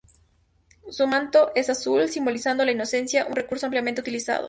Su 0.89 1.05
manto 1.05 1.51
es 1.53 1.69
azul, 1.69 2.09
simbolizando 2.09 2.65
la 2.65 2.71
inocencia, 2.71 3.27
un 3.27 3.35
recurso 3.35 3.67
ampliamente 3.67 4.01
utilizado. 4.01 4.39